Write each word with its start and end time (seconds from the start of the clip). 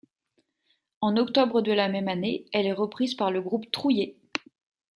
En 1.01 1.15
octobre 1.15 1.61
de 1.61 1.71
la 1.73 1.87
même 1.87 2.07
année, 2.07 2.47
elle 2.53 2.65
est 2.65 2.73
reprise 2.73 3.13
par 3.13 3.29
le 3.29 3.39
groupe 3.39 3.69
Trouillet. 3.69 4.15